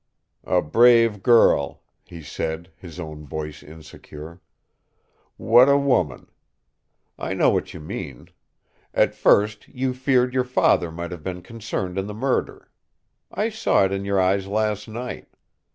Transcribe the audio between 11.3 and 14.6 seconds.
concerned in the murder. I saw it in your eyes